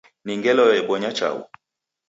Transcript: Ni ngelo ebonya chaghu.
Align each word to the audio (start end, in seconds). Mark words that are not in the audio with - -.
Ni 0.25 0.33
ngelo 0.39 0.63
ebonya 0.79 1.11
chaghu. 1.17 1.43